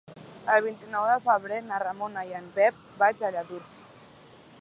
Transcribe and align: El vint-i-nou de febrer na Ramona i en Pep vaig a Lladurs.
El 0.53 0.63
vint-i-nou 0.67 1.03
de 1.09 1.17
febrer 1.25 1.59
na 1.65 1.79
Ramona 1.83 2.23
i 2.31 2.33
en 2.39 2.47
Pep 2.57 2.81
vaig 3.03 3.25
a 3.25 3.31
Lladurs. 3.37 3.71